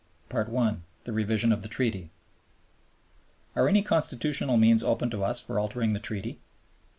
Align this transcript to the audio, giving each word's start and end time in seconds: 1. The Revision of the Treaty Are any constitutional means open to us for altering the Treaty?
1. 0.31 0.81
The 1.03 1.13
Revision 1.13 1.51
of 1.53 1.61
the 1.61 1.67
Treaty 1.67 2.09
Are 3.55 3.69
any 3.69 3.83
constitutional 3.83 4.57
means 4.57 4.81
open 4.81 5.11
to 5.11 5.23
us 5.23 5.39
for 5.39 5.59
altering 5.59 5.93
the 5.93 5.99
Treaty? 5.99 6.39